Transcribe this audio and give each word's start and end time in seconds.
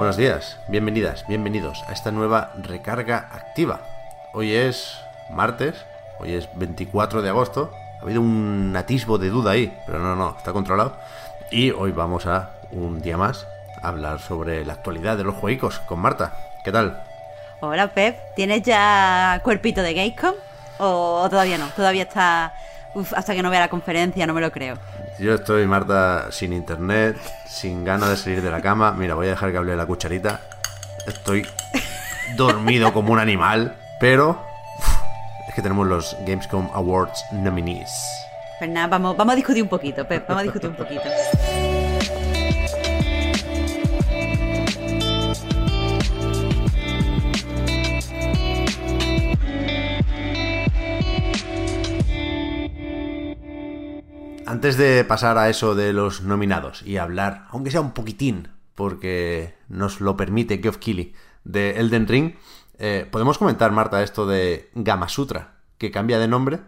Buenos 0.00 0.16
días, 0.16 0.56
bienvenidas, 0.66 1.26
bienvenidos 1.28 1.84
a 1.86 1.92
esta 1.92 2.10
nueva 2.10 2.54
recarga 2.56 3.28
activa. 3.32 3.80
Hoy 4.32 4.54
es 4.54 4.98
martes, 5.28 5.84
hoy 6.18 6.32
es 6.32 6.48
24 6.54 7.20
de 7.20 7.28
agosto. 7.28 7.70
Ha 7.98 8.04
habido 8.04 8.22
un 8.22 8.74
atisbo 8.74 9.18
de 9.18 9.28
duda 9.28 9.50
ahí, 9.50 9.78
pero 9.84 9.98
no, 9.98 10.16
no, 10.16 10.34
está 10.38 10.54
controlado. 10.54 10.96
Y 11.50 11.72
hoy 11.72 11.92
vamos 11.92 12.24
a, 12.24 12.48
un 12.70 13.02
día 13.02 13.18
más, 13.18 13.46
hablar 13.82 14.20
sobre 14.20 14.64
la 14.64 14.72
actualidad 14.72 15.18
de 15.18 15.24
los 15.24 15.34
juegos 15.34 15.80
con 15.80 15.98
Marta. 15.98 16.32
¿Qué 16.64 16.72
tal? 16.72 17.02
Hola 17.60 17.88
Pep, 17.88 18.16
¿tienes 18.34 18.62
ya 18.62 19.38
cuerpito 19.44 19.82
de 19.82 19.92
Gamescom? 19.92 20.34
¿O, 20.78 21.20
o 21.22 21.28
todavía 21.28 21.58
no? 21.58 21.68
Todavía 21.76 22.04
está... 22.04 22.54
Uf, 22.94 23.12
hasta 23.12 23.34
que 23.34 23.42
no 23.42 23.50
vea 23.50 23.60
la 23.60 23.68
conferencia, 23.68 24.26
no 24.26 24.32
me 24.32 24.40
lo 24.40 24.50
creo. 24.50 24.78
Yo 25.20 25.34
estoy, 25.34 25.66
Marta, 25.66 26.32
sin 26.32 26.54
internet, 26.54 27.14
sin 27.46 27.84
ganas 27.84 28.08
de 28.08 28.16
salir 28.16 28.42
de 28.42 28.50
la 28.50 28.62
cama. 28.62 28.92
Mira, 28.92 29.14
voy 29.14 29.26
a 29.26 29.30
dejar 29.30 29.52
que 29.52 29.58
hable 29.58 29.76
la 29.76 29.84
cucharita. 29.84 30.40
Estoy 31.06 31.46
dormido 32.38 32.90
como 32.94 33.12
un 33.12 33.18
animal, 33.18 33.76
pero 34.00 34.42
es 35.46 35.54
que 35.54 35.60
tenemos 35.60 35.86
los 35.86 36.16
Gamescom 36.26 36.70
Awards 36.72 37.22
nominees. 37.32 37.90
Pues 38.58 38.70
nada, 38.70 38.86
vamos, 38.86 39.14
vamos 39.14 39.34
a 39.34 39.36
discutir 39.36 39.62
un 39.62 39.68
poquito, 39.68 40.08
Pep, 40.08 40.26
vamos 40.26 40.40
a 40.40 40.44
discutir 40.44 40.70
un 40.70 40.76
poquito. 40.76 41.02
Antes 54.60 54.76
de 54.76 55.06
pasar 55.06 55.38
a 55.38 55.48
eso 55.48 55.74
de 55.74 55.94
los 55.94 56.20
nominados 56.20 56.82
y 56.82 56.98
hablar, 56.98 57.46
aunque 57.48 57.70
sea 57.70 57.80
un 57.80 57.94
poquitín, 57.94 58.48
porque 58.74 59.54
nos 59.70 60.02
lo 60.02 60.18
permite 60.18 60.58
Geoff 60.58 60.76
Keighley, 60.76 61.14
de 61.44 61.80
Elden 61.80 62.06
Ring, 62.06 62.34
eh, 62.78 63.08
podemos 63.10 63.38
comentar, 63.38 63.72
Marta, 63.72 64.02
esto 64.02 64.26
de 64.26 64.68
Gama 64.74 65.08
Sutra, 65.08 65.54
que 65.78 65.90
cambia 65.90 66.18
de 66.18 66.28
nombre 66.28 66.60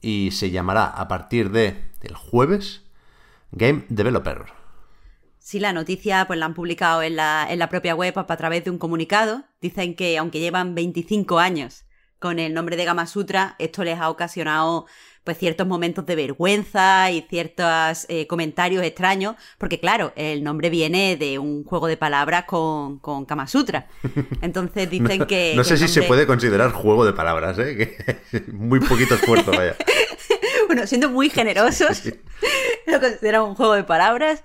y 0.00 0.32
se 0.32 0.50
llamará 0.50 0.86
a 0.86 1.06
partir 1.06 1.52
de 1.52 1.92
el 2.02 2.16
jueves 2.16 2.82
Game 3.52 3.84
Developer. 3.90 4.46
Sí, 5.38 5.60
la 5.60 5.72
noticia 5.72 6.24
pues 6.26 6.36
la 6.36 6.46
han 6.46 6.54
publicado 6.54 7.00
en 7.00 7.14
la, 7.14 7.46
en 7.48 7.60
la 7.60 7.68
propia 7.68 7.94
web 7.94 8.18
a, 8.18 8.26
a 8.28 8.36
través 8.36 8.64
de 8.64 8.72
un 8.72 8.78
comunicado. 8.78 9.44
Dicen 9.60 9.94
que 9.94 10.18
aunque 10.18 10.40
llevan 10.40 10.74
25 10.74 11.38
años 11.38 11.84
con 12.18 12.40
el 12.40 12.54
nombre 12.54 12.76
de 12.76 12.84
Gama 12.84 13.06
Sutra, 13.06 13.54
esto 13.60 13.84
les 13.84 14.00
ha 14.00 14.10
ocasionado 14.10 14.86
pues 15.24 15.38
ciertos 15.38 15.66
momentos 15.66 16.06
de 16.06 16.16
vergüenza 16.16 17.10
y 17.10 17.22
ciertos 17.22 18.06
eh, 18.08 18.26
comentarios 18.26 18.82
extraños, 18.84 19.36
porque 19.58 19.78
claro, 19.78 20.12
el 20.16 20.42
nombre 20.42 20.70
viene 20.70 21.16
de 21.16 21.38
un 21.38 21.64
juego 21.64 21.86
de 21.86 21.96
palabras 21.96 22.44
con, 22.46 22.98
con 22.98 23.26
Kama 23.26 23.46
Sutra. 23.46 23.86
Entonces 24.42 24.88
dicen 24.88 25.26
que... 25.26 25.54
No 25.54 25.62
que 25.62 25.68
sé 25.68 25.76
si 25.76 25.88
se 25.88 26.02
puede 26.02 26.26
considerar 26.26 26.72
juego 26.72 27.04
de 27.04 27.12
palabras, 27.12 27.58
¿eh? 27.58 27.96
Que 28.30 28.40
muy 28.52 28.80
poquito 28.80 29.14
esfuerzo, 29.14 29.50
vaya. 29.50 29.76
bueno, 30.66 30.86
siendo 30.86 31.10
muy 31.10 31.30
generosos, 31.30 32.02
lo 32.92 33.00
consideran 33.00 33.42
un 33.42 33.54
juego 33.54 33.74
de 33.74 33.84
palabras. 33.84 34.42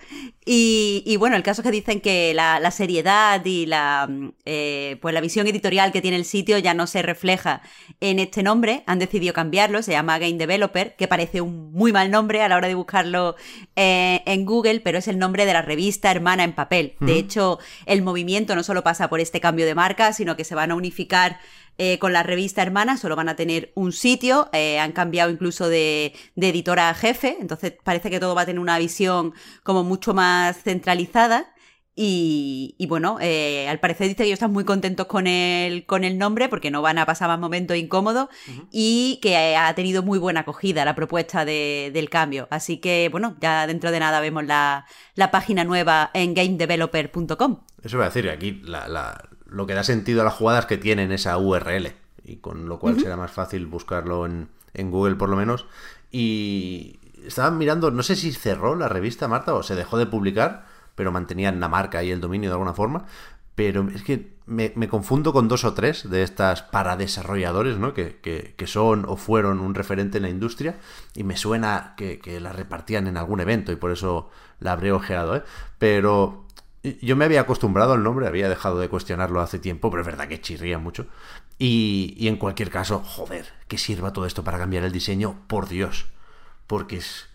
Y, 0.48 1.02
y 1.08 1.18
bueno, 1.18 1.36
el 1.36 1.44
caso 1.44 1.62
es 1.62 1.66
que 1.66 1.72
dicen 1.72 2.02
que 2.02 2.34
la, 2.36 2.60
la 2.60 2.70
seriedad 2.70 3.44
y 3.44 3.66
la, 3.66 4.08
mm, 4.08 4.30
eh, 4.46 4.98
pues 5.02 5.14
la 5.14 5.22
visión 5.22 5.48
editorial 5.48 5.92
que 5.92 6.02
tiene 6.02 6.18
el 6.18 6.26
sitio 6.26 6.58
ya 6.60 6.74
no 6.74 6.86
se 6.86 7.02
refleja 7.02 7.62
en 8.00 8.20
este 8.20 8.44
nombre. 8.44 8.84
Han 8.86 9.00
decidido 9.00 9.34
cambiarlo, 9.34 9.82
se 9.82 9.92
llama 9.92 10.20
Game 10.20 10.38
Developer, 10.38 10.96
que 10.96 11.08
parece 11.08 11.42
un 11.42 11.72
muy 11.72 11.92
mal 11.92 12.12
nombre 12.12 12.44
a 12.44 12.50
la 12.50 12.58
hora 12.58 12.68
de 12.68 12.76
buscarlo 12.76 13.36
eh, 13.76 14.22
en 14.26 14.46
Google, 14.46 14.82
pero 14.82 15.00
es 15.00 15.08
el 15.08 15.18
nombre 15.18 15.46
de 15.46 15.54
la 15.54 15.64
revista 15.64 16.12
hermana 16.12 16.44
en 16.44 16.54
papel. 16.54 16.96
De 17.00 17.18
hecho, 17.18 17.60
el 17.86 18.04
movimiento 18.04 18.56
no 18.56 18.64
solo 18.64 18.84
pasa 18.84 19.10
por 19.10 19.20
este 19.20 19.40
cambio 19.40 19.66
de 19.66 19.76
marca, 19.76 20.14
sino 20.14 20.36
que 20.36 20.44
se 20.44 20.56
van 20.56 20.72
a 20.72 20.76
unificar 20.76 21.40
eh, 21.78 22.00
con 22.00 22.14
la 22.14 22.24
revista 22.24 22.62
hermana 22.62 22.98
solo 22.98 23.16
van 23.16 23.30
a 23.30 23.36
tener 23.36 23.72
un 23.76 23.92
sitio, 23.92 24.50
eh, 24.54 24.80
han 24.80 24.92
cambiado 24.94 25.30
incluso 25.32 25.68
de, 25.70 26.14
de 26.36 26.50
editora 26.50 26.90
a 26.90 26.94
jefe, 26.94 27.38
entonces 27.40 27.74
parece 27.84 28.10
que 28.10 28.20
todo 28.20 28.36
va 28.36 28.42
a 28.44 28.46
tener 28.46 28.60
una 28.60 28.78
visión 28.80 29.34
como 29.64 29.84
mucho 29.84 30.14
más 30.14 30.58
centralizada. 30.64 31.52
Y, 31.98 32.76
y 32.78 32.88
bueno, 32.88 33.20
eh, 33.22 33.70
al 33.70 33.80
parecer 33.80 34.08
dice 34.08 34.18
que 34.18 34.24
ellos 34.26 34.34
están 34.36 34.52
muy 34.52 34.66
contentos 34.66 35.06
con 35.08 35.28
el, 35.28 35.86
con 35.86 36.04
el 36.04 36.18
nombre 36.18 36.50
porque 36.50 36.70
no 36.70 36.82
van 36.82 36.98
a 36.98 37.06
pasar 37.06 37.30
más 37.30 37.40
momentos 37.40 37.78
incómodos 37.78 38.28
y 38.70 39.18
que 39.22 39.56
ha 39.56 39.74
tenido 39.76 40.04
muy 40.04 40.20
buena 40.20 40.42
acogida 40.42 40.84
la 40.84 40.94
propuesta 40.94 41.46
de- 41.46 41.92
del 41.94 42.10
cambio. 42.10 42.50
Así 42.52 42.80
que 42.80 43.08
bueno, 43.10 43.38
ya 43.40 43.66
dentro 43.66 43.92
de 43.92 44.02
nada 44.02 44.20
vemos 44.20 44.44
la, 44.44 44.86
la 45.16 45.32
página 45.32 45.64
nueva 45.64 46.12
en 46.14 46.34
gamedeveloper.com. 46.34 47.62
Eso 47.82 47.96
voy 47.98 48.04
a 48.06 48.10
decir, 48.10 48.30
aquí 48.30 48.60
la- 48.66 48.90
la- 48.90 49.30
lo 49.46 49.68
que 49.68 49.74
da 49.74 49.84
sentido 49.84 50.22
a 50.22 50.26
las 50.26 50.34
jugadas 50.34 50.66
que 50.66 50.78
tienen 50.78 51.12
esa 51.12 51.38
URL, 51.38 51.94
y 52.24 52.38
con 52.38 52.68
lo 52.68 52.80
cual 52.80 53.00
será 53.00 53.18
más 53.18 53.32
fácil 53.32 53.68
buscarlo 53.68 54.26
en, 54.26 54.48
en 54.74 54.92
Google 54.92 55.16
por 55.16 55.30
lo 55.30 55.36
menos. 55.36 55.66
Y 56.12 57.00
estaba 57.26 57.52
mirando, 57.52 57.92
no 57.92 58.04
sé 58.04 58.16
si 58.16 58.32
cerró 58.32 58.76
la 58.76 58.88
revista 58.90 59.28
Marta 59.28 59.54
o 59.54 59.64
se 59.64 59.76
dejó 59.76 59.98
de 59.98 60.06
publicar, 60.06 60.66
pero 60.96 61.12
mantenían 61.12 61.60
la 61.60 61.68
marca 61.68 62.04
y 62.04 62.12
el 62.12 62.22
dominio 62.22 62.50
de 62.50 62.54
alguna 62.54 62.74
forma. 62.74 63.06
Pero 63.56 63.88
es 63.94 64.04
que 64.04 64.36
me, 64.46 64.74
me 64.76 64.90
confundo 64.90 65.32
con 65.32 65.48
dos 65.48 65.64
o 65.64 65.74
tres 65.74 66.10
de 66.10 66.24
estas 66.24 66.62
para 66.62 66.98
desarrolladores, 66.98 67.78
¿no? 67.78 67.94
Que, 67.94 68.18
que- 68.22 68.54
que 68.58 68.68
son 68.68 69.06
o 69.08 69.16
fueron 69.16 69.60
un 69.60 69.76
referente 69.76 70.18
en 70.18 70.24
la 70.24 70.30
industria. 70.30 70.76
Y 71.14 71.24
me 71.24 71.38
suena 71.38 71.94
que, 71.96 72.20
que 72.20 72.40
la 72.42 72.52
repartían 72.52 73.08
en 73.08 73.18
algún 73.18 73.40
evento 73.40 73.72
y 73.72 73.76
por 73.78 73.92
eso 73.92 74.30
la 74.60 74.74
habré 74.74 74.92
ojeado, 74.92 75.36
¿eh? 75.38 75.44
Pero 75.80 76.45
yo 77.02 77.16
me 77.16 77.26
había 77.26 77.42
acostumbrado 77.42 77.94
al 77.94 78.04
nombre, 78.04 78.28
había 78.28 78.50
dejado 78.50 78.80
de 78.80 78.90
cuestionarlo 78.90 79.42
hace 79.42 79.60
tiempo, 79.60 79.90
pero 79.90 80.02
es 80.02 80.08
verdad 80.08 80.28
que 80.28 80.42
chirría 80.42 80.78
mucho. 80.78 81.08
Y, 81.58 82.16
y 82.18 82.28
en 82.28 82.38
cualquier 82.38 82.70
caso, 82.70 83.02
joder, 83.04 83.46
que 83.68 83.78
sirva 83.78 84.14
todo 84.14 84.26
esto 84.26 84.44
para 84.44 84.58
cambiar 84.58 84.84
el 84.84 84.92
diseño, 84.92 85.40
por 85.48 85.68
Dios. 85.68 86.06
Porque 86.68 86.98
es 86.98 87.28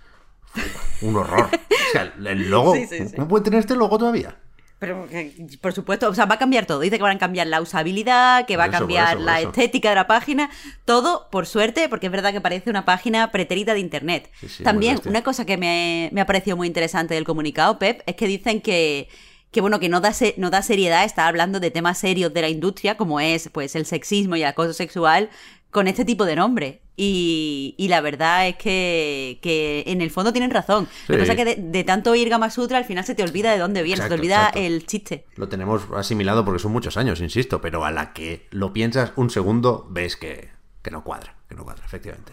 un 1.03 1.16
horror. 1.16 1.49
O 1.53 1.93
sea, 1.93 2.12
el 2.19 2.50
logo. 2.50 2.75
Sí, 2.81 2.87
sí, 2.87 3.09
sí. 3.09 3.16
¿Cómo 3.16 3.28
puede 3.28 3.44
tener 3.44 3.61
este 3.61 3.77
logo 3.77 3.99
todavía? 3.99 4.37
Pero, 4.78 5.06
que, 5.09 5.47
por 5.61 5.75
supuesto, 5.75 6.09
o 6.09 6.15
sea, 6.15 6.25
va 6.25 6.37
a 6.37 6.38
cambiar 6.38 6.65
todo. 6.65 6.81
Dice 6.81 6.97
que 6.97 7.03
van 7.03 7.17
a 7.17 7.19
cambiar 7.19 7.47
la 7.47 7.61
usabilidad, 7.61 8.47
que 8.47 8.56
va 8.56 8.65
a 8.65 8.67
por 8.69 8.78
cambiar 8.78 9.09
eso, 9.09 9.17
por 9.17 9.27
la 9.27 9.41
eso. 9.41 9.49
estética 9.50 9.91
de 9.91 9.94
la 9.94 10.06
página. 10.06 10.50
Todo, 10.87 11.28
por 11.31 11.47
suerte, 11.47 11.88
porque 11.91 12.06
es 12.06 12.12
verdad 12.12 12.32
que 12.32 12.41
parece 12.41 12.71
una 12.71 12.87
página 12.87 13.31
preterita 13.31 13.75
de 13.75 13.81
internet. 13.81 14.31
También, 14.65 14.99
una 15.05 15.22
cosa 15.22 15.44
que 15.44 15.59
me, 15.59 16.09
me 16.12 16.22
ha 16.22 16.27
parecido 16.27 16.56
muy 16.56 16.67
interesante 16.67 17.15
del 17.15 17.25
comunicado, 17.25 17.78
Pep, 17.78 18.03
es 18.06 18.17
que 18.17 18.27
dicen 18.27 18.61
que. 18.61 19.09
Que 19.50 19.61
bueno, 19.61 19.81
que 19.81 19.88
no 19.88 20.00
da, 20.00 20.12
se- 20.12 20.34
no 20.37 20.50
da 20.50 20.62
seriedad 20.62 21.05
estar 21.05 21.27
hablando 21.27 21.59
de 21.61 21.71
temas 21.71 21.99
serios 21.99 22.33
de 22.33 22.41
la 22.43 22.49
industria, 22.49 22.97
como 22.97 23.19
es 23.21 23.49
pues 23.53 23.75
el 23.77 23.84
sexismo 23.87 24.37
y 24.37 24.43
el 24.43 24.49
acoso 24.49 24.72
sexual, 24.72 25.28
con 25.71 25.88
este 25.88 26.05
tipo 26.05 26.25
de 26.25 26.37
nombre. 26.37 26.81
Y, 26.97 27.75
y 27.78 27.88
la 27.88 28.00
verdad 28.03 28.47
es 28.47 28.56
que, 28.56 29.38
que 29.41 29.84
en 29.87 30.03
el 30.03 30.11
fondo 30.11 30.33
tienen 30.33 30.50
razón. 30.50 30.84
Lo 31.09 31.15
Sí. 31.15 31.15
que 31.15 31.19
pasa 31.21 31.33
es 31.33 31.37
que 31.38 31.44
de, 31.44 31.56
de 31.56 31.84
tanto 31.84 32.14
ir 32.14 32.29
Gama 32.29 32.50
Sutra, 32.50 32.76
al 32.79 32.85
final 32.85 33.05
se 33.05 33.14
te 33.14 33.23
olvida 33.23 33.50
de 33.52 33.58
dónde 33.58 33.82
viene, 33.82 34.02
se 34.02 34.08
te 34.08 34.14
olvida 34.14 34.37
exacto. 34.41 34.58
el 34.61 34.87
chiste. 34.87 35.25
Lo 35.37 35.49
tenemos 35.49 35.82
asimilado 35.97 36.44
porque 36.44 36.58
son 36.61 36.73
muchos 36.73 36.97
años, 36.99 37.20
insisto, 37.20 37.61
pero 37.62 37.85
a 37.87 37.91
la 37.91 38.12
que 38.12 38.47
lo 38.50 38.73
piensas 38.75 39.12
un 39.17 39.31
segundo, 39.31 39.87
ves 39.91 40.17
que, 40.17 40.50
que 40.82 40.91
no 40.91 41.02
cuadra, 41.02 41.37
que 41.49 41.55
no 41.55 41.64
cuadra, 41.64 41.85
efectivamente. 41.87 42.32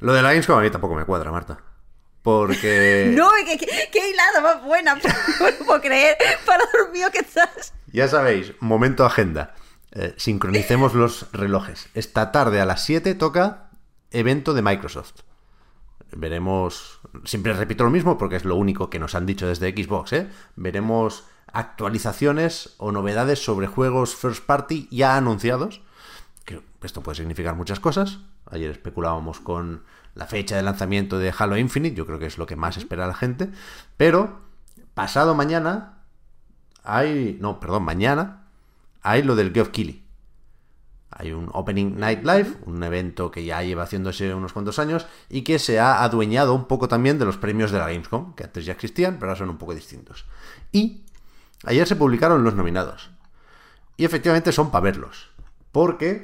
Lo 0.00 0.12
de 0.14 0.22
la 0.22 0.30
Gamescom 0.30 0.58
a 0.58 0.62
mí 0.62 0.70
tampoco 0.70 0.94
me 0.94 1.04
cuadra, 1.04 1.30
Marta. 1.30 1.60
Porque 2.24 3.12
No, 3.16 3.28
qué, 3.46 3.58
qué, 3.58 3.88
qué 3.92 4.10
hilada 4.10 4.40
más 4.40 4.64
buena, 4.64 4.94
no 5.40 5.66
puedo 5.66 5.80
creer, 5.80 6.16
para 6.44 6.64
dormido 6.72 7.10
que 7.12 7.18
estás. 7.18 7.72
ya 7.92 8.08
sabéis, 8.08 8.52
momento 8.58 9.04
agenda. 9.04 9.54
Eh, 9.92 10.14
sincronicemos 10.16 10.94
los 10.94 11.30
relojes. 11.32 11.88
Esta 11.94 12.32
tarde 12.32 12.60
a 12.60 12.64
las 12.64 12.84
7 12.84 13.14
toca 13.14 13.68
evento 14.10 14.54
de 14.54 14.62
Microsoft. 14.62 15.20
Veremos, 16.16 17.00
siempre 17.24 17.52
repito 17.52 17.84
lo 17.84 17.90
mismo 17.90 18.16
porque 18.16 18.36
es 18.36 18.44
lo 18.44 18.56
único 18.56 18.88
que 18.88 18.98
nos 18.98 19.14
han 19.14 19.26
dicho 19.26 19.46
desde 19.46 19.70
Xbox, 19.70 20.12
¿eh? 20.14 20.28
Veremos 20.56 21.24
actualizaciones 21.52 22.74
o 22.78 22.90
novedades 22.90 23.44
sobre 23.44 23.66
juegos 23.66 24.16
first 24.16 24.44
party 24.44 24.88
ya 24.90 25.16
anunciados, 25.16 25.82
que 26.44 26.62
esto 26.82 27.02
puede 27.02 27.16
significar 27.16 27.54
muchas 27.54 27.80
cosas. 27.80 28.20
Ayer 28.50 28.70
especulábamos 28.70 29.40
con 29.40 29.82
la 30.14 30.26
fecha 30.26 30.56
de 30.56 30.62
lanzamiento 30.62 31.18
de 31.18 31.32
Halo 31.36 31.56
Infinite, 31.56 31.96
yo 31.96 32.06
creo 32.06 32.18
que 32.18 32.26
es 32.26 32.38
lo 32.38 32.46
que 32.46 32.56
más 32.56 32.76
espera 32.76 33.06
la 33.06 33.14
gente, 33.14 33.50
pero 33.96 34.40
pasado 34.94 35.34
mañana 35.34 35.98
hay, 36.84 37.38
no, 37.40 37.58
perdón, 37.60 37.82
mañana 37.82 38.46
hay 39.02 39.22
lo 39.22 39.36
del 39.36 39.52
Geoff 39.52 39.70
Keighley. 39.70 40.04
Hay 41.16 41.32
un 41.32 41.48
Opening 41.52 41.96
Night 41.96 42.24
Live, 42.24 42.54
un 42.66 42.82
evento 42.82 43.30
que 43.30 43.44
ya 43.44 43.62
lleva 43.62 43.84
haciéndose 43.84 44.34
unos 44.34 44.52
cuantos 44.52 44.80
años 44.80 45.06
y 45.28 45.42
que 45.42 45.60
se 45.60 45.78
ha 45.78 46.02
adueñado 46.02 46.54
un 46.54 46.64
poco 46.66 46.88
también 46.88 47.20
de 47.20 47.24
los 47.24 47.36
premios 47.36 47.70
de 47.70 47.78
la 47.78 47.86
Gamescom, 47.86 48.34
que 48.34 48.44
antes 48.44 48.64
ya 48.64 48.72
existían, 48.72 49.14
pero 49.14 49.30
ahora 49.30 49.38
son 49.38 49.50
un 49.50 49.58
poco 49.58 49.74
distintos. 49.74 50.24
Y 50.72 51.04
ayer 51.64 51.86
se 51.86 51.94
publicaron 51.94 52.42
los 52.42 52.54
nominados. 52.54 53.10
Y 53.96 54.04
efectivamente 54.04 54.50
son 54.50 54.72
para 54.72 54.82
verlos. 54.82 55.30
Porque 55.70 56.20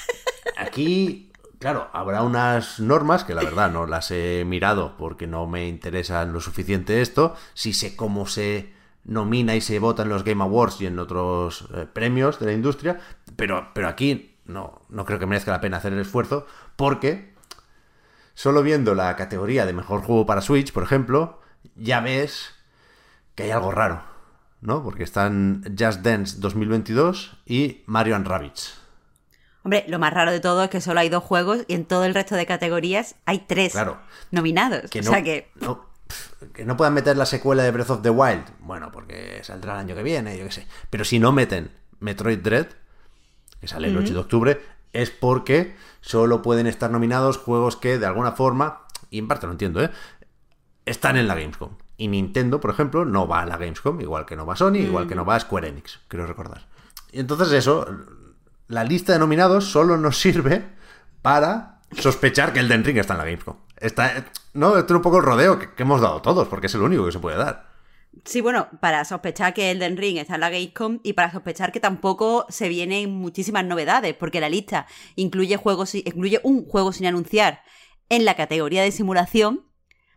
aquí, 0.56 1.27
claro, 1.58 1.88
habrá 1.92 2.22
unas 2.22 2.80
normas 2.80 3.24
que 3.24 3.34
la 3.34 3.42
verdad 3.42 3.70
no 3.70 3.86
las 3.86 4.10
he 4.10 4.44
mirado 4.46 4.96
porque 4.96 5.26
no 5.26 5.46
me 5.46 5.68
interesa 5.68 6.24
lo 6.24 6.40
suficiente 6.40 7.00
esto. 7.00 7.34
Si 7.54 7.72
sé 7.72 7.96
cómo 7.96 8.26
se 8.26 8.72
nomina 9.04 9.56
y 9.56 9.60
se 9.60 9.78
vota 9.78 10.02
en 10.02 10.10
los 10.10 10.24
Game 10.24 10.42
Awards 10.42 10.80
y 10.80 10.86
en 10.86 10.98
otros 10.98 11.68
eh, 11.74 11.86
premios 11.92 12.38
de 12.38 12.46
la 12.46 12.52
industria, 12.52 13.00
pero, 13.36 13.70
pero 13.74 13.88
aquí 13.88 14.36
no, 14.44 14.82
no 14.88 15.04
creo 15.04 15.18
que 15.18 15.26
merezca 15.26 15.50
la 15.50 15.60
pena 15.60 15.78
hacer 15.78 15.92
el 15.92 16.00
esfuerzo, 16.00 16.46
porque 16.76 17.34
solo 18.34 18.62
viendo 18.62 18.94
la 18.94 19.16
categoría 19.16 19.66
de 19.66 19.72
mejor 19.72 20.02
juego 20.02 20.26
para 20.26 20.42
Switch, 20.42 20.72
por 20.72 20.82
ejemplo, 20.82 21.40
ya 21.74 22.00
ves 22.00 22.54
que 23.34 23.44
hay 23.44 23.50
algo 23.50 23.70
raro, 23.70 24.02
¿no? 24.60 24.82
Porque 24.82 25.04
están 25.04 25.64
Just 25.78 26.00
Dance 26.02 26.38
2022 26.38 27.42
y 27.46 27.82
Mario 27.86 28.16
and 28.16 28.26
Rabbids. 28.26 28.77
Hombre, 29.68 29.84
lo 29.86 29.98
más 29.98 30.14
raro 30.14 30.32
de 30.32 30.40
todo 30.40 30.64
es 30.64 30.70
que 30.70 30.80
solo 30.80 31.00
hay 31.00 31.10
dos 31.10 31.22
juegos 31.22 31.66
y 31.68 31.74
en 31.74 31.84
todo 31.84 32.06
el 32.06 32.14
resto 32.14 32.36
de 32.36 32.46
categorías 32.46 33.16
hay 33.26 33.40
tres 33.40 33.74
nominados. 34.30 34.90
Que 34.90 35.00
o 35.00 35.02
sea 35.02 35.22
que 35.22 35.50
que 36.54 36.64
no 36.64 36.78
puedan 36.78 36.94
meter 36.94 37.18
la 37.18 37.26
secuela 37.26 37.62
de 37.62 37.70
Breath 37.70 37.90
of 37.90 38.00
the 38.00 38.08
Wild, 38.08 38.44
bueno, 38.60 38.90
porque 38.90 39.40
saldrá 39.42 39.74
el 39.74 39.80
año 39.80 39.94
que 39.94 40.02
viene, 40.02 40.38
yo 40.38 40.44
qué 40.46 40.52
sé. 40.52 40.66
Pero 40.88 41.04
si 41.04 41.18
no 41.18 41.32
meten 41.32 41.70
Metroid 42.00 42.38
Dread, 42.38 42.68
que 43.60 43.68
sale 43.68 43.88
el 43.88 43.98
8 43.98 44.14
de 44.14 44.18
octubre, 44.18 44.62
es 44.94 45.10
porque 45.10 45.76
solo 46.00 46.40
pueden 46.40 46.66
estar 46.66 46.90
nominados 46.90 47.36
juegos 47.36 47.76
que 47.76 47.98
de 47.98 48.06
alguna 48.06 48.32
forma, 48.32 48.86
y 49.10 49.18
en 49.18 49.28
parte 49.28 49.44
lo 49.44 49.52
entiendo, 49.52 49.84
¿eh? 49.84 49.90
están 50.86 51.18
en 51.18 51.28
la 51.28 51.34
Gamescom. 51.34 51.72
Y 51.98 52.08
Nintendo, 52.08 52.58
por 52.58 52.70
ejemplo, 52.70 53.04
no 53.04 53.28
va 53.28 53.42
a 53.42 53.46
la 53.46 53.58
Gamescom, 53.58 54.00
igual 54.00 54.24
que 54.24 54.34
no 54.34 54.46
va 54.46 54.56
Sony, 54.56 54.76
igual 54.76 55.06
que 55.06 55.14
no 55.14 55.26
va 55.26 55.34
a 55.34 55.40
Square 55.40 55.68
Enix, 55.68 56.00
quiero 56.08 56.26
recordar. 56.26 56.66
Y 57.12 57.20
entonces 57.20 57.52
eso, 57.52 57.86
la 58.68 58.84
lista 58.84 59.12
de 59.12 59.18
nominados 59.18 59.66
solo 59.66 59.96
nos 59.96 60.18
sirve 60.20 60.64
para 61.22 61.80
sospechar 61.92 62.52
que 62.52 62.60
el 62.60 62.68
Den 62.68 62.84
Ring 62.84 62.98
está 62.98 63.14
en 63.14 63.18
la 63.18 63.24
Gamescom. 63.24 63.56
Está, 63.78 64.26
no, 64.54 64.76
esto 64.76 64.94
es 64.94 64.96
un 64.96 65.02
poco 65.02 65.18
el 65.18 65.24
rodeo 65.24 65.58
que, 65.58 65.82
hemos 65.82 66.00
dado 66.00 66.22
todos, 66.22 66.48
porque 66.48 66.66
es 66.66 66.74
el 66.74 66.82
único 66.82 67.06
que 67.06 67.12
se 67.12 67.18
puede 67.18 67.36
dar. 67.36 67.68
Sí, 68.24 68.40
bueno, 68.40 68.68
para 68.80 69.04
sospechar 69.04 69.54
que 69.54 69.70
Elden 69.70 69.96
Ring 69.96 70.18
está 70.18 70.34
en 70.34 70.40
la 70.40 70.50
Gamescom 70.50 71.00
y 71.02 71.12
para 71.12 71.30
sospechar 71.30 71.72
que 71.72 71.80
tampoco 71.80 72.46
se 72.48 72.68
vienen 72.68 73.10
muchísimas 73.10 73.64
novedades, 73.64 74.14
porque 74.14 74.40
la 74.40 74.48
lista 74.48 74.86
incluye 75.14 75.56
juegos, 75.56 75.94
incluye 75.94 76.40
un 76.42 76.66
juego 76.66 76.92
sin 76.92 77.06
anunciar 77.06 77.62
en 78.08 78.24
la 78.24 78.34
categoría 78.34 78.82
de 78.82 78.90
simulación, 78.90 79.66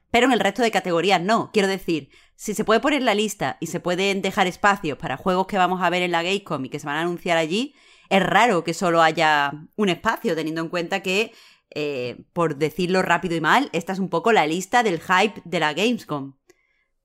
pero 0.09 0.25
en 0.25 0.33
el 0.33 0.39
resto 0.39 0.61
de 0.61 0.71
categorías 0.71 1.21
no. 1.21 1.51
Quiero 1.53 1.67
decir, 1.67 2.09
si 2.35 2.53
se 2.53 2.65
puede 2.65 2.79
poner 2.79 3.03
la 3.03 3.13
lista 3.13 3.57
y 3.59 3.67
se 3.67 3.79
pueden 3.79 4.21
dejar 4.21 4.47
espacios 4.47 4.97
para 4.97 5.17
juegos 5.17 5.47
que 5.47 5.57
vamos 5.57 5.81
a 5.81 5.89
ver 5.89 6.01
en 6.01 6.11
la 6.11 6.23
Gamescom 6.23 6.65
y 6.65 6.69
que 6.69 6.79
se 6.79 6.87
van 6.87 6.97
a 6.97 7.01
anunciar 7.01 7.37
allí, 7.37 7.75
es 8.11 8.21
raro 8.21 8.63
que 8.65 8.73
solo 8.73 9.01
haya 9.01 9.53
un 9.77 9.87
espacio, 9.87 10.35
teniendo 10.35 10.61
en 10.61 10.67
cuenta 10.67 11.01
que 11.01 11.31
eh, 11.73 12.25
por 12.33 12.57
decirlo 12.57 13.01
rápido 13.01 13.35
y 13.37 13.41
mal, 13.41 13.69
esta 13.71 13.93
es 13.93 13.99
un 13.99 14.09
poco 14.09 14.33
la 14.33 14.45
lista 14.45 14.83
del 14.83 14.99
hype 14.99 15.41
de 15.45 15.59
la 15.61 15.73
Gamescom. 15.73 16.33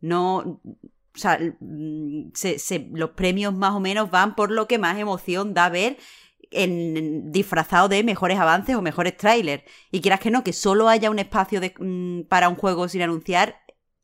No. 0.00 0.60
O 1.14 1.18
sea, 1.18 1.38
mm, 1.60 2.32
los 2.92 3.10
premios 3.10 3.54
más 3.54 3.72
o 3.72 3.80
menos 3.80 4.10
van 4.10 4.34
por 4.34 4.50
lo 4.50 4.66
que 4.66 4.78
más 4.78 4.98
emoción 4.98 5.54
da 5.54 5.68
ver 5.68 5.96
en, 6.50 7.30
disfrazado 7.30 7.88
de 7.88 8.02
mejores 8.02 8.40
avances 8.40 8.74
o 8.74 8.82
mejores 8.82 9.16
trailers. 9.16 9.62
Y 9.92 10.00
quieras 10.00 10.18
que 10.18 10.32
no, 10.32 10.42
que 10.42 10.52
solo 10.52 10.88
haya 10.88 11.08
un 11.08 11.20
espacio 11.20 11.60
mm, 11.78 12.22
para 12.22 12.48
un 12.48 12.56
juego 12.56 12.88
sin 12.88 13.02
anunciar, 13.02 13.60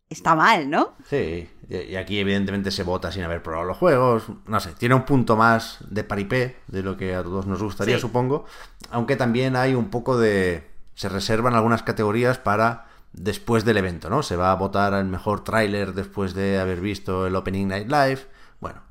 está 0.08 0.36
mal, 0.36 0.70
¿no? 0.70 0.96
Sí, 1.10 1.48
y 1.68 1.96
aquí 1.96 2.18
evidentemente 2.18 2.70
se 2.70 2.82
vota 2.82 3.12
sin 3.12 3.22
haber 3.22 3.42
probado 3.42 3.66
los 3.66 3.76
juegos. 3.76 4.24
No 4.46 4.60
sé, 4.60 4.72
tiene 4.72 4.94
un 4.94 5.04
punto 5.04 5.36
más 5.36 5.78
de 5.88 6.04
paripé 6.04 6.56
de 6.66 6.82
lo 6.82 6.96
que 6.96 7.14
a 7.14 7.22
todos 7.22 7.46
nos 7.46 7.62
gustaría, 7.62 7.98
supongo. 7.98 8.44
Aunque 8.90 9.16
también 9.16 9.56
hay 9.56 9.74
un 9.74 9.88
poco 9.88 10.18
de... 10.18 10.70
Se 10.94 11.08
reservan 11.08 11.54
algunas 11.54 11.82
categorías 11.82 12.38
para 12.38 12.86
después 13.12 13.64
del 13.64 13.78
evento, 13.78 14.10
¿no? 14.10 14.22
Se 14.22 14.36
va 14.36 14.52
a 14.52 14.56
votar 14.56 14.92
al 14.94 15.06
mejor 15.06 15.44
tráiler 15.44 15.94
después 15.94 16.34
de 16.34 16.58
haber 16.58 16.80
visto 16.80 17.26
el 17.26 17.36
Opening 17.36 17.68
Night 17.68 17.88
Live. 17.90 18.20
Bueno, 18.60 18.82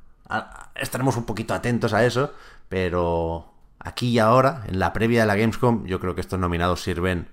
estaremos 0.76 1.18
un 1.18 1.26
poquito 1.26 1.54
atentos 1.54 1.94
a 1.94 2.06
eso, 2.06 2.34
pero 2.70 3.54
aquí 3.80 4.10
y 4.10 4.20
ahora, 4.20 4.64
en 4.68 4.80
la 4.80 4.94
previa 4.94 5.22
de 5.22 5.28
la 5.28 5.36
Gamescom, 5.36 5.86
yo 5.86 6.00
creo 6.00 6.16
que 6.16 6.22
estos 6.22 6.40
nominados 6.40 6.82
sirven 6.82 7.30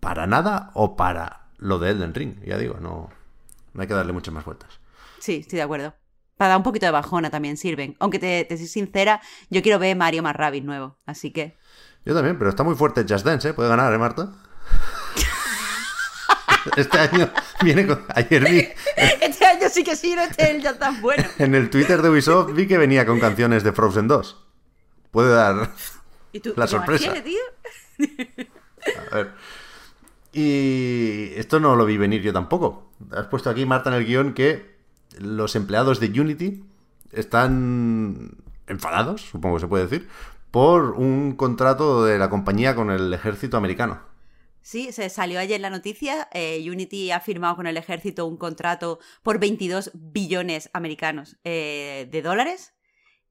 para 0.00 0.26
nada 0.26 0.70
o 0.74 0.96
para 0.96 1.46
lo 1.58 1.78
de 1.78 1.90
Elden 1.90 2.14
Ring, 2.14 2.44
ya 2.44 2.58
digo, 2.58 2.78
no, 2.80 3.10
no 3.74 3.82
hay 3.82 3.88
que 3.88 3.94
darle 3.94 4.12
muchas 4.12 4.32
más 4.32 4.44
vueltas. 4.44 4.80
Sí, 5.18 5.38
estoy 5.40 5.58
de 5.58 5.62
acuerdo. 5.62 5.94
Para 6.36 6.50
dar 6.50 6.56
un 6.56 6.62
poquito 6.64 6.86
de 6.86 6.92
bajona 6.92 7.30
también 7.30 7.56
sirven. 7.56 7.96
Aunque 8.00 8.18
te, 8.18 8.44
te 8.44 8.56
soy 8.56 8.66
sincera, 8.66 9.20
yo 9.50 9.62
quiero 9.62 9.78
ver 9.78 9.96
Mario 9.96 10.22
más 10.22 10.34
Rabbit 10.34 10.64
nuevo, 10.64 10.96
así 11.06 11.32
que. 11.32 11.56
Yo 12.04 12.14
también, 12.14 12.38
pero 12.38 12.50
está 12.50 12.62
muy 12.62 12.74
fuerte 12.74 13.04
Just 13.08 13.24
Dance, 13.24 13.48
¿eh? 13.48 13.54
Puede 13.54 13.68
ganar, 13.68 13.92
¿eh, 13.92 13.98
Marta? 13.98 14.32
este 16.76 16.98
año 16.98 17.30
viene 17.62 17.86
con. 17.86 18.04
Ayer 18.14 18.44
vi. 18.48 18.68
este 19.20 19.44
año 19.44 19.68
sí 19.70 19.84
que 19.84 19.96
sí, 19.96 20.14
no 20.14 20.22
este 20.22 20.50
el 20.50 20.62
ya 20.62 20.78
tan 20.78 21.00
bueno. 21.00 21.24
en 21.38 21.54
el 21.54 21.70
Twitter 21.70 22.02
de 22.02 22.10
Ubisoft 22.10 22.52
vi 22.52 22.66
que 22.66 22.78
venía 22.78 23.06
con 23.06 23.20
canciones 23.20 23.62
de 23.62 23.72
Frozen 23.72 24.08
2. 24.08 24.44
Puede 25.10 25.34
dar. 25.34 25.70
¿Y 26.32 26.40
tú, 26.40 26.52
la 26.56 26.66
sorpresa. 26.66 27.14
tío? 27.22 27.40
A 29.12 29.14
ver. 29.14 29.32
Y 30.34 31.30
esto 31.36 31.60
no 31.60 31.76
lo 31.76 31.86
vi 31.86 31.96
venir 31.96 32.20
yo 32.20 32.32
tampoco. 32.32 32.90
Has 33.12 33.28
puesto 33.28 33.50
aquí, 33.50 33.64
Marta, 33.64 33.90
en 33.90 33.96
el 33.96 34.04
guion 34.04 34.34
que 34.34 34.74
los 35.18 35.54
empleados 35.54 36.00
de 36.00 36.20
Unity 36.20 36.64
están 37.12 38.32
enfadados, 38.66 39.22
supongo 39.22 39.56
que 39.56 39.60
se 39.60 39.68
puede 39.68 39.86
decir, 39.86 40.08
por 40.50 40.92
un 40.92 41.36
contrato 41.36 42.04
de 42.04 42.18
la 42.18 42.30
compañía 42.30 42.74
con 42.74 42.90
el 42.90 43.14
ejército 43.14 43.56
americano. 43.56 44.00
Sí, 44.60 44.92
se 44.92 45.08
salió 45.10 45.38
ayer 45.38 45.60
la 45.60 45.70
noticia. 45.70 46.28
Eh, 46.32 46.64
Unity 46.68 47.10
ha 47.10 47.20
firmado 47.20 47.54
con 47.54 47.66
el 47.66 47.76
ejército 47.76 48.26
un 48.26 48.36
contrato 48.36 48.98
por 49.22 49.38
22 49.38 49.90
billones 49.94 50.70
americanos 50.72 51.36
eh, 51.44 52.08
de 52.10 52.22
dólares. 52.22 52.72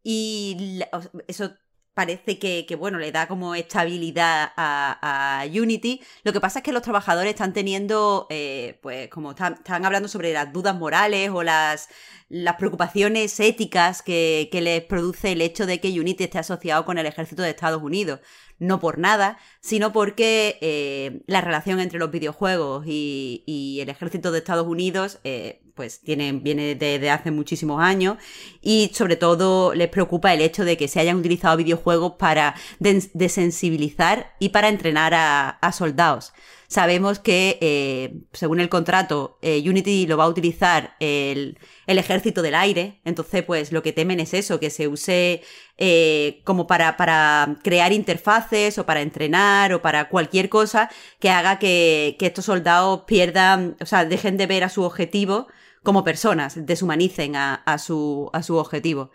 Y 0.03 0.81
eso 1.27 1.55
parece 1.93 2.39
que, 2.39 2.75
bueno, 2.77 2.97
le 2.97 3.11
da 3.11 3.27
como 3.27 3.55
estabilidad 3.55 4.51
a, 4.57 5.45
Unity. 5.45 6.01
Lo 6.23 6.33
que 6.33 6.39
pasa 6.39 6.59
es 6.59 6.63
que 6.63 6.71
los 6.71 6.81
trabajadores 6.81 7.31
están 7.31 7.53
teniendo, 7.53 8.27
eh, 8.29 8.79
pues 8.81 9.09
como 9.09 9.31
están, 9.31 9.85
hablando 9.85 10.07
sobre 10.07 10.33
las 10.33 10.51
dudas 10.53 10.75
morales 10.75 11.29
o 11.31 11.43
las, 11.43 11.89
las 12.29 12.55
preocupaciones 12.55 13.39
éticas 13.39 14.01
que, 14.01 14.49
que, 14.51 14.61
les 14.61 14.83
produce 14.83 15.33
el 15.33 15.41
hecho 15.41 15.65
de 15.65 15.79
que 15.79 15.99
Unity 15.99 16.23
esté 16.25 16.39
asociado 16.39 16.85
con 16.85 16.97
el 16.97 17.05
ejército 17.05 17.41
de 17.43 17.51
Estados 17.51 17.81
Unidos. 17.81 18.19
No 18.59 18.79
por 18.79 18.97
nada, 18.97 19.37
sino 19.61 19.91
porque 19.91 20.57
eh, 20.61 21.21
la 21.27 21.41
relación 21.41 21.79
entre 21.79 21.99
los 21.99 22.11
videojuegos 22.11 22.85
y, 22.87 23.43
y, 23.45 23.81
el 23.81 23.89
ejército 23.89 24.31
de 24.31 24.39
Estados 24.39 24.67
Unidos 24.67 25.19
eh, 25.23 25.62
pues 25.75 26.01
tiene, 26.01 26.31
viene 26.33 26.75
desde 26.75 27.09
hace 27.09 27.31
muchísimos 27.31 27.81
años 27.81 28.17
y 28.61 28.91
sobre 28.93 29.15
todo 29.15 29.73
les 29.73 29.89
preocupa 29.89 30.33
el 30.33 30.41
hecho 30.41 30.65
de 30.65 30.77
que 30.77 30.87
se 30.87 30.99
hayan 30.99 31.17
utilizado 31.17 31.57
videojuegos 31.57 32.13
para 32.17 32.55
desensibilizar 32.79 34.33
y 34.39 34.49
para 34.49 34.69
entrenar 34.69 35.13
a, 35.15 35.71
soldados. 35.71 36.33
Sabemos 36.73 37.19
que, 37.19 37.59
eh, 37.61 38.23
según 38.31 38.59
el 38.59 38.67
contrato, 38.67 39.37
eh, 39.43 39.61
Unity 39.63 40.07
lo 40.07 40.17
va 40.17 40.23
a 40.23 40.27
utilizar 40.27 40.95
el, 40.99 41.59
ejército 41.85 42.41
del 42.41 42.55
aire, 42.55 42.99
entonces 43.05 43.43
pues 43.43 43.71
lo 43.71 43.83
que 43.83 43.93
temen 43.93 44.19
es 44.19 44.33
eso, 44.33 44.59
que 44.59 44.71
se 44.71 44.87
use 44.87 45.43
eh, 45.77 46.41
como 46.45 46.65
para, 46.65 46.97
para, 46.97 47.57
crear 47.61 47.93
interfaces 47.93 48.79
o 48.79 48.87
para 48.87 49.01
entrenar 49.01 49.71
o 49.71 49.83
para 49.83 50.09
cualquier 50.09 50.49
cosa 50.49 50.89
que 51.19 51.29
haga 51.29 51.59
que, 51.59 52.17
estos 52.19 52.45
soldados 52.45 53.03
pierdan, 53.05 53.77
o 53.79 53.85
sea, 53.85 54.05
dejen 54.05 54.37
de 54.37 54.47
ver 54.47 54.63
a 54.63 54.69
su 54.69 54.81
objetivo 54.81 55.45
como 55.83 56.03
personas, 56.03 56.65
deshumanicen 56.65 57.35
a, 57.35 57.77
su, 57.77 58.31
a 58.33 58.41
su 58.41 58.55
objetivo. 58.57 59.11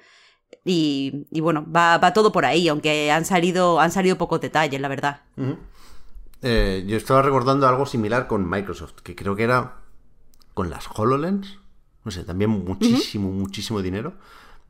Y, 0.65 1.27
y 1.33 1.41
bueno, 1.41 1.67
va, 1.69 1.99
va, 1.99 2.13
todo 2.13 2.31
por 2.31 2.45
ahí, 2.45 2.69
aunque 2.69 3.11
han 3.11 3.25
salido, 3.25 3.81
han 3.81 3.91
salido 3.91 4.17
pocos 4.17 4.41
detalles, 4.41 4.81
la 4.81 4.87
verdad. 4.87 5.23
Eh, 6.43 6.85
yo 6.87 6.97
estaba 6.97 7.23
recordando 7.23 7.67
algo 7.67 7.87
similar 7.87 8.27
con 8.27 8.49
Microsoft, 8.49 9.01
que 9.03 9.15
creo 9.15 9.35
que 9.37 9.45
era 9.45 9.79
con 10.55 10.71
las 10.71 10.89
HoloLens. 10.95 11.59
No 12.05 12.11
sé, 12.11 12.25
también 12.25 12.51
muchísimo, 12.51 13.31
muchísimo 13.31 13.83
dinero. 13.83 14.15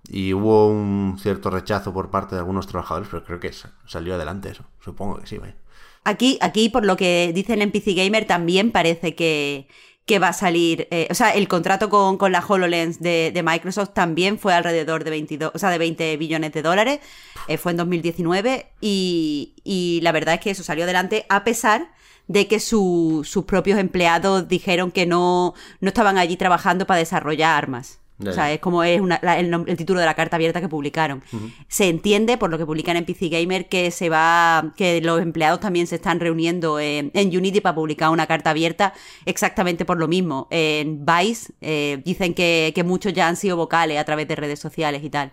Y 0.09 0.33
hubo 0.33 0.69
un 0.69 1.19
cierto 1.21 1.51
rechazo 1.51 1.93
por 1.93 2.11
parte 2.11 2.35
de 2.35 2.41
algunos 2.41 2.67
trabajadores, 2.67 3.09
pero 3.11 3.25
creo 3.25 3.41
que 3.41 3.53
salió 3.87 4.15
adelante 4.15 4.51
eso. 4.51 4.65
Supongo 4.81 5.19
que 5.19 5.27
sí, 5.27 5.39
vaya. 5.39 5.57
Aquí, 6.05 6.39
aquí, 6.41 6.69
por 6.71 6.87
lo 6.87 6.97
que 6.97 7.33
dicen 7.35 7.61
en 7.61 7.71
PC 7.71 7.93
Gamer, 7.93 8.27
también 8.27 8.71
parece 8.71 9.15
que, 9.15 9.69
que 10.09 10.19
va 10.19 10.29
a 10.29 10.33
salir. 10.33 10.89
Eh, 10.91 11.07
o 11.11 11.15
sea, 11.15 11.31
el 11.31 11.47
contrato 11.47 11.91
con, 11.91 12.17
con 12.17 12.33
la 12.33 12.41
HoloLens 12.41 12.99
de, 12.99 13.31
de, 13.33 13.43
Microsoft 13.45 13.91
también 13.93 14.39
fue 14.39 14.55
alrededor 14.55 15.05
de 15.05 15.11
22, 15.11 15.53
o 15.55 15.59
sea, 15.59 15.71
de 15.71 15.79
20 15.79 16.17
billones 16.17 16.53
de 16.53 16.63
dólares. 16.63 17.01
Eh, 17.47 17.59
fue 17.59 17.73
en 17.73 17.77
2019. 17.77 18.73
Y, 18.81 19.55
y, 19.63 20.01
la 20.03 20.11
verdad 20.11 20.35
es 20.35 20.41
que 20.41 20.51
eso 20.51 20.65
salió 20.65 20.85
adelante 20.85 21.27
a 21.29 21.45
pesar 21.45 21.93
de 22.27 22.49
que 22.49 22.59
su, 22.59 23.23
sus 23.25 23.45
propios 23.45 23.79
empleados 23.79 24.49
dijeron 24.49 24.91
que 24.91 25.07
no, 25.07 25.55
no 25.81 25.89
estaban 25.89 26.19
allí 26.19 26.37
trabajando 26.37 26.87
para 26.87 26.99
desarrollar 26.99 27.55
armas. 27.57 28.01
O 28.27 28.33
sea, 28.33 28.53
es 28.53 28.59
como 28.59 28.83
es 28.83 29.01
una, 29.01 29.21
la, 29.23 29.39
el, 29.39 29.53
el, 29.67 29.77
título 29.77 30.01
de 30.01 30.07
la 30.07 30.15
carta 30.15 30.37
abierta 30.37 30.61
que 30.61 30.69
publicaron. 30.69 31.23
Uh 31.33 31.37
-huh. 31.37 31.53
Se 31.69 31.89
entiende, 31.89 32.37
por 32.37 32.51
lo 32.51 32.59
que 32.59 32.67
publican 32.67 32.97
en 32.97 33.05
PC 33.05 33.29
Gamer, 33.29 33.69
que 33.69 33.93
se 33.93 34.09
va, 34.09 34.73
que 34.77 35.01
los 35.01 35.21
empleados 35.23 35.61
también 35.61 35.87
se 35.87 35.95
están 35.97 36.19
reuniendo 36.19 36.81
en, 36.81 37.13
en 37.15 37.37
Unity 37.37 37.61
para 37.61 37.77
publicar 37.77 38.11
una 38.11 38.27
carta 38.27 38.51
abierta 38.51 38.93
exactamente 39.25 39.85
por 39.85 39.99
lo 39.99 40.09
mismo. 40.09 40.49
En 40.51 41.07
Vice 41.07 41.53
eh, 41.61 42.03
dicen 42.05 42.35
que, 42.35 42.73
que, 42.75 42.83
muchos 42.83 43.13
ya 43.13 43.29
han 43.29 43.37
sido 43.37 43.57
vocales 43.57 43.99
a 43.99 44.05
través 44.05 44.27
de 44.27 44.35
redes 44.35 44.59
sociales 44.59 45.05
y 45.05 45.11
tal. 45.11 45.33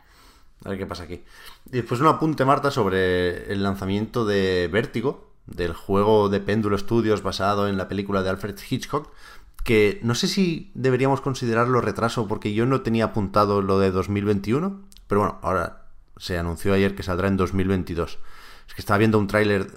A 0.63 0.69
ver 0.69 0.77
qué 0.77 0.85
pasa 0.85 1.03
aquí. 1.03 1.23
Y 1.67 1.77
después 1.77 1.99
un 2.01 2.07
apunte, 2.07 2.45
Marta, 2.45 2.69
sobre 2.69 3.51
el 3.51 3.63
lanzamiento 3.63 4.25
de 4.25 4.69
Vértigo, 4.71 5.31
del 5.47 5.73
juego 5.73 6.29
de 6.29 6.39
Péndulo 6.39 6.77
Studios 6.77 7.21
basado 7.21 7.67
en 7.67 7.77
la 7.77 7.87
película 7.87 8.23
de 8.23 8.29
Alfred 8.29 8.57
Hitchcock 8.69 9.11
que 9.65 9.99
no 10.03 10.13
sé 10.13 10.27
si 10.27 10.71
deberíamos 10.75 11.21
considerarlo 11.21 11.81
retraso 11.81 12.27
porque 12.27 12.53
yo 12.53 12.67
no 12.67 12.81
tenía 12.81 13.05
apuntado 13.05 13.63
lo 13.63 13.79
de 13.79 13.89
2021, 13.89 14.83
pero 15.07 15.21
bueno, 15.21 15.39
ahora 15.41 15.87
se 16.17 16.37
anunció 16.37 16.73
ayer 16.75 16.95
que 16.95 17.01
saldrá 17.01 17.27
en 17.27 17.35
2022. 17.35 18.19
Es 18.67 18.73
que 18.75 18.81
estaba 18.81 18.99
viendo 18.99 19.17
un 19.17 19.25
tráiler 19.25 19.67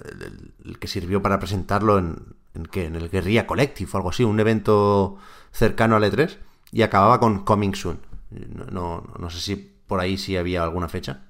que 0.78 0.88
sirvió 0.88 1.22
para 1.22 1.38
presentarlo 1.38 1.98
en, 1.98 2.16
en, 2.54 2.66
¿qué? 2.66 2.84
en 2.84 2.96
el 2.96 3.08
Guerrilla 3.08 3.46
Collective 3.46 3.90
o 3.94 3.96
algo 3.96 4.10
así, 4.10 4.24
un 4.24 4.38
evento 4.38 5.16
cercano 5.52 5.96
al 5.96 6.04
E3 6.04 6.36
y 6.70 6.82
acababa 6.82 7.18
con 7.18 7.44
Coming 7.44 7.74
Soon. 7.74 7.98
No, 8.30 8.66
no, 8.66 9.04
no 9.18 9.30
sé 9.30 9.40
si 9.40 9.56
por 9.56 10.00
ahí 10.00 10.18
sí 10.18 10.36
había 10.36 10.64
alguna 10.64 10.90
fecha. 10.90 11.27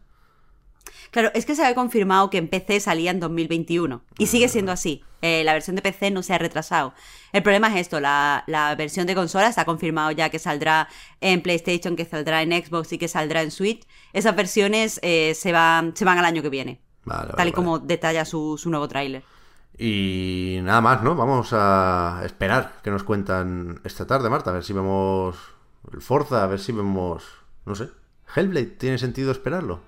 Claro, 1.10 1.30
es 1.34 1.46
que 1.46 1.54
se 1.54 1.62
había 1.62 1.74
confirmado 1.74 2.30
que 2.30 2.38
en 2.38 2.48
PC 2.48 2.80
salía 2.80 3.10
en 3.10 3.20
2021 3.20 4.02
y 4.18 4.26
sigue 4.26 4.48
siendo 4.48 4.72
así. 4.72 5.02
Eh, 5.20 5.42
la 5.44 5.52
versión 5.52 5.74
de 5.74 5.82
PC 5.82 6.10
no 6.10 6.22
se 6.22 6.32
ha 6.32 6.38
retrasado. 6.38 6.94
El 7.32 7.42
problema 7.42 7.68
es 7.68 7.80
esto, 7.80 7.98
la, 7.98 8.44
la, 8.46 8.74
versión 8.76 9.06
de 9.06 9.14
consola 9.14 9.48
está 9.48 9.64
confirmado 9.64 10.10
ya 10.12 10.30
que 10.30 10.38
saldrá 10.38 10.88
en 11.20 11.42
PlayStation, 11.42 11.96
que 11.96 12.04
saldrá 12.04 12.42
en 12.42 12.52
Xbox 12.52 12.92
y 12.92 12.98
que 12.98 13.08
saldrá 13.08 13.42
en 13.42 13.50
Switch. 13.50 13.86
Esas 14.12 14.36
versiones 14.36 15.00
eh, 15.02 15.32
se, 15.34 15.52
van, 15.52 15.96
se 15.96 16.04
van 16.04 16.18
al 16.18 16.24
año 16.24 16.42
que 16.42 16.50
viene, 16.50 16.80
vale, 17.04 17.28
tal 17.28 17.36
vale, 17.36 17.50
y 17.50 17.52
como 17.52 17.78
detalla 17.80 18.24
su, 18.24 18.56
su 18.58 18.70
nuevo 18.70 18.86
tráiler. 18.86 19.24
Y 19.76 20.58
nada 20.62 20.80
más, 20.80 21.02
¿no? 21.02 21.14
Vamos 21.14 21.50
a 21.52 22.22
esperar 22.24 22.80
que 22.82 22.90
nos 22.90 23.02
cuentan 23.02 23.80
esta 23.84 24.06
tarde, 24.06 24.28
Marta, 24.28 24.50
a 24.50 24.54
ver 24.54 24.64
si 24.64 24.72
vemos 24.72 25.36
el 25.92 26.00
Forza, 26.00 26.44
a 26.44 26.46
ver 26.46 26.60
si 26.60 26.72
vemos, 26.72 27.24
no 27.64 27.74
sé, 27.74 27.88
Hellblade, 28.34 28.66
¿tiene 28.66 28.98
sentido 28.98 29.32
esperarlo? 29.32 29.80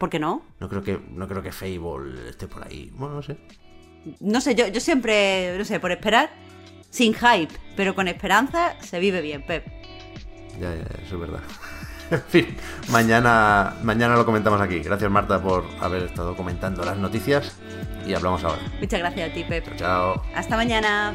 ¿Por 0.00 0.08
qué 0.08 0.18
no? 0.18 0.40
No 0.58 0.68
creo 0.70 0.82
que, 0.82 0.98
no 1.10 1.28
creo 1.28 1.42
que 1.42 1.52
Fable 1.52 2.30
esté 2.30 2.46
por 2.46 2.66
ahí. 2.66 2.90
Bueno, 2.94 3.16
no 3.16 3.22
sé. 3.22 3.36
No 4.20 4.40
sé, 4.40 4.54
yo, 4.54 4.66
yo 4.66 4.80
siempre, 4.80 5.54
no 5.58 5.64
sé, 5.66 5.78
por 5.78 5.92
esperar, 5.92 6.30
sin 6.88 7.12
hype, 7.12 7.52
pero 7.76 7.94
con 7.94 8.08
esperanza 8.08 8.80
se 8.80 8.98
vive 8.98 9.20
bien, 9.20 9.42
Pep. 9.42 9.66
Ya, 10.58 10.74
ya, 10.74 10.86
eso 11.04 11.16
es 11.16 11.20
verdad. 11.20 11.40
en 12.10 12.22
fin, 12.22 12.56
mañana, 12.88 13.76
mañana 13.82 14.16
lo 14.16 14.24
comentamos 14.24 14.58
aquí. 14.62 14.78
Gracias, 14.78 15.10
Marta, 15.10 15.42
por 15.42 15.66
haber 15.80 16.04
estado 16.04 16.34
comentando 16.34 16.82
las 16.82 16.96
noticias 16.96 17.58
y 18.06 18.14
hablamos 18.14 18.42
ahora. 18.42 18.62
Muchas 18.80 19.00
gracias 19.00 19.30
a 19.30 19.34
ti, 19.34 19.44
Pep. 19.44 19.76
Chao. 19.76 20.14
chao. 20.14 20.22
Hasta 20.34 20.56
mañana. 20.56 21.14